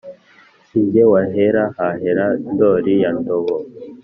Sinjye 0.67 1.01
wahera 1.11 1.63
hahera 1.77 2.25
ndori 2.51 2.93
ya 3.03 3.11
ndobo. 3.19 3.55